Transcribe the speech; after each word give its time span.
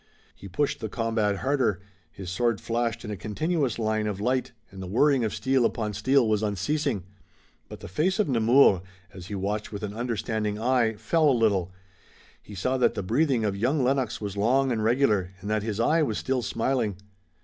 He 0.33 0.47
pushed 0.47 0.79
the 0.79 0.89
combat 0.89 1.35
harder. 1.45 1.79
His 2.11 2.31
sword 2.31 2.59
flashed 2.59 3.05
in 3.05 3.11
a 3.11 3.15
continuous 3.15 3.77
line 3.77 4.07
of 4.07 4.19
light, 4.19 4.51
and 4.71 4.81
the 4.81 4.87
whirring 4.87 5.23
of 5.23 5.31
steel 5.31 5.63
upon 5.63 5.93
steel 5.93 6.27
was 6.27 6.41
unceasing. 6.41 7.03
But 7.69 7.81
the 7.81 7.87
face 7.87 8.17
of 8.17 8.27
Nemours, 8.27 8.81
as 9.13 9.27
he 9.27 9.35
watched 9.35 9.71
with 9.71 9.83
an 9.83 9.93
understanding 9.93 10.57
eye, 10.59 10.95
fell 10.95 11.29
a 11.29 11.29
little. 11.41 11.71
He 12.41 12.55
saw 12.55 12.77
that 12.79 12.95
the 12.95 13.03
breathing 13.03 13.45
of 13.45 13.55
young 13.55 13.83
Lennox 13.83 14.19
was 14.19 14.35
long 14.35 14.71
and 14.71 14.83
regular, 14.83 15.33
and 15.39 15.51
that 15.51 15.61
his 15.61 15.79
eye 15.79 16.01
was 16.01 16.17
still 16.17 16.41
smiling. 16.41 16.97